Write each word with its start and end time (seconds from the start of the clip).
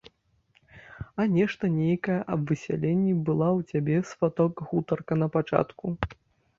А 1.23 1.25
нешта 1.33 1.69
нейкае 1.75 2.17
аб 2.37 2.41
высяленні 2.53 3.13
была 3.31 3.49
ў 3.59 3.71
цябе, 3.71 3.97
сваток, 4.15 4.53
гутарка 4.69 5.13
напачатку. 5.25 5.99